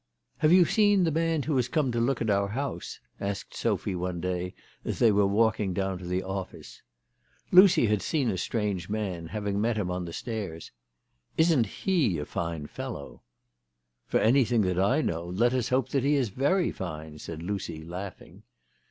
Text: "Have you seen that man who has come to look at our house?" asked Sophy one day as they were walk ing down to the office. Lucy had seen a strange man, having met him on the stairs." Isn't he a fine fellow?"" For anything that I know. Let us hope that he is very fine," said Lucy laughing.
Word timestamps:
"Have 0.39 0.51
you 0.51 0.65
seen 0.65 1.03
that 1.03 1.11
man 1.11 1.43
who 1.43 1.55
has 1.57 1.67
come 1.67 1.91
to 1.91 1.99
look 1.99 2.23
at 2.23 2.29
our 2.31 2.47
house?" 2.47 2.99
asked 3.19 3.53
Sophy 3.55 3.93
one 3.93 4.19
day 4.19 4.55
as 4.83 4.97
they 4.97 5.11
were 5.11 5.27
walk 5.27 5.59
ing 5.59 5.73
down 5.75 5.99
to 5.99 6.07
the 6.07 6.23
office. 6.23 6.81
Lucy 7.51 7.85
had 7.85 8.01
seen 8.01 8.31
a 8.31 8.35
strange 8.39 8.89
man, 8.89 9.27
having 9.27 9.61
met 9.61 9.77
him 9.77 9.91
on 9.91 10.05
the 10.05 10.11
stairs." 10.13 10.71
Isn't 11.37 11.67
he 11.67 12.17
a 12.17 12.25
fine 12.25 12.65
fellow?"" 12.65 13.21
For 14.07 14.19
anything 14.19 14.61
that 14.61 14.79
I 14.79 15.01
know. 15.03 15.27
Let 15.27 15.53
us 15.53 15.69
hope 15.69 15.89
that 15.89 16.03
he 16.03 16.15
is 16.15 16.29
very 16.29 16.71
fine," 16.71 17.19
said 17.19 17.43
Lucy 17.43 17.83
laughing. 17.83 18.41